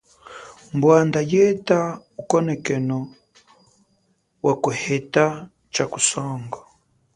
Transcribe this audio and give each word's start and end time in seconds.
Bwanda 0.81 1.19
yeta 1.33 1.79
ukonekeno 2.21 2.99
wakuheta 4.45 5.25
cha 5.73 5.83
kusongo. 5.91 6.59